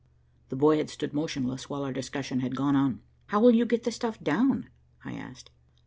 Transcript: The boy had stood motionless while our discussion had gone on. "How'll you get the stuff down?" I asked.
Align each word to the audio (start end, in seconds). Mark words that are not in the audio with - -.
The 0.49 0.55
boy 0.55 0.77
had 0.79 0.89
stood 0.89 1.13
motionless 1.13 1.69
while 1.69 1.83
our 1.83 1.93
discussion 1.93 2.39
had 2.39 2.55
gone 2.55 2.75
on. 2.75 3.03
"How'll 3.27 3.51
you 3.51 3.65
get 3.65 3.83
the 3.83 3.91
stuff 3.91 4.19
down?" 4.23 4.67
I 5.05 5.13
asked. 5.13 5.51